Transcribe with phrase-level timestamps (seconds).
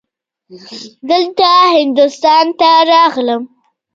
[1.09, 1.47] دلته
[1.77, 3.43] هندوستان ته راغلم.